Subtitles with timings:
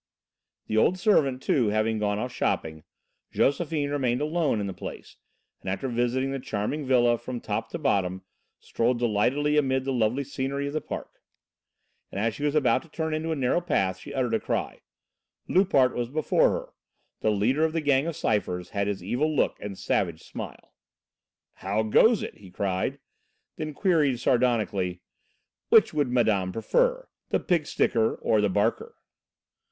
[0.65, 2.83] The old servant, too, having gone off shopping,
[3.31, 5.17] Josephine remained alone in the place,
[5.61, 8.23] and after visiting the charming villa from top to bottom
[8.59, 11.21] strolled delightedly amid the lovely scenery of the park.
[12.11, 14.81] As she was about to turn into a narrow path, she uttered a loud cry.
[15.47, 16.69] Loupart was before her.
[17.19, 20.73] The leader of the Gang of Cyphers had his evil look and savage smile.
[21.57, 22.97] "How goes it?" he cried,
[23.57, 25.03] then queried, sardonically:
[25.69, 28.95] "Which would madame prefer, the pig sticker or the barker?"